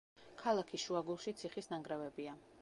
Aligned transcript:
ქალაქის 0.43 0.85
შუაგულში 0.85 1.35
ციხის 1.43 1.71
ნანგრევებია. 1.75 2.35